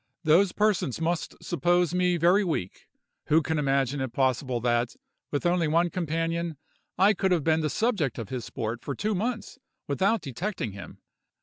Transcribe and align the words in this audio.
Those 0.23 0.51
persons 0.51 0.99
must 0.99 1.35
suppose 1.43 1.93
me 1.93 2.17
very 2.17 2.43
weak, 2.43 2.87
who 3.27 3.43
can 3.43 3.59
imagine 3.59 4.01
it 4.01 4.13
possible 4.13 4.59
that, 4.61 4.95
with 5.29 5.45
only 5.45 5.67
one 5.67 5.91
companion, 5.91 6.57
I 6.97 7.13
could 7.13 7.31
have 7.31 7.43
been 7.43 7.61
the 7.61 7.69
subject 7.69 8.17
of 8.17 8.29
his 8.29 8.43
sport 8.43 8.81
for 8.81 8.95
two 8.95 9.13
months 9.13 9.59
without 9.87 10.21
detecting 10.21 10.71
him. 10.71 10.97